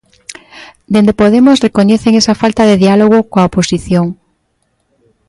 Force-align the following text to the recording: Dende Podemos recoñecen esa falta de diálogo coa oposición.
Dende 0.93 1.13
Podemos 1.21 1.61
recoñecen 1.65 2.13
esa 2.21 2.39
falta 2.41 2.63
de 2.69 2.79
diálogo 2.83 3.17
coa 3.31 3.47
oposición. 3.49 4.05